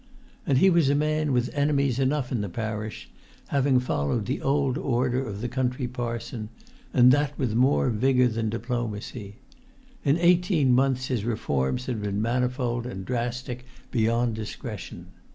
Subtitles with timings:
[0.47, 3.07] And he was a man with enemies enough in the parish,
[3.49, 6.49] having followed the old order of country parson,
[6.91, 9.35] and that with more vigour than diplomacy.
[10.03, 15.11] In eighteen months his reforms had been manifold and drastic beyond discretion.